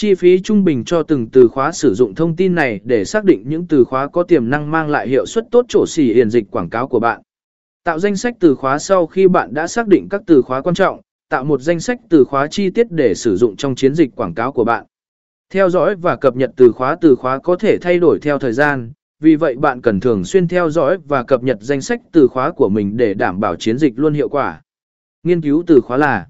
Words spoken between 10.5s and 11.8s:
quan trọng, tạo một danh